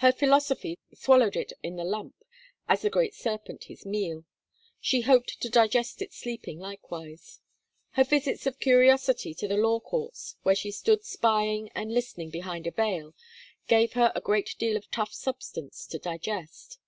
Her 0.00 0.12
philosophy 0.12 0.78
swallowed 0.92 1.34
it 1.34 1.54
in 1.62 1.76
the 1.76 1.84
lump, 1.84 2.24
as 2.68 2.82
the 2.82 2.90
great 2.90 3.14
serpent 3.14 3.64
his 3.64 3.86
meal; 3.86 4.26
she 4.82 5.00
hoped 5.00 5.40
to 5.40 5.48
digest 5.48 6.02
it 6.02 6.12
sleeping 6.12 6.58
likewise. 6.58 7.40
Her 7.92 8.04
visits 8.04 8.44
of 8.46 8.60
curiosity 8.60 9.32
to 9.32 9.48
the 9.48 9.56
Law 9.56 9.80
Courts, 9.80 10.36
where 10.42 10.54
she 10.54 10.72
stood 10.72 11.06
spying 11.06 11.70
and 11.74 11.90
listening 11.90 12.28
behind 12.28 12.66
a 12.66 12.70
veil, 12.70 13.14
gave 13.66 13.94
her 13.94 14.12
a 14.14 14.20
great 14.20 14.56
deal 14.58 14.76
of 14.76 14.90
tough 14.90 15.14
substance 15.14 15.86
to 15.86 15.98
digest. 15.98 16.78